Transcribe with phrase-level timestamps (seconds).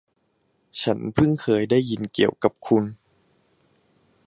[0.81, 2.83] ฉันพึ่งเคยได้ยินเกี่ยวกับคุณ